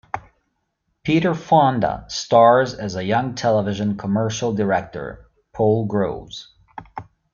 [1.03, 6.55] Peter Fonda stars as a young television commercial director, Paul Groves.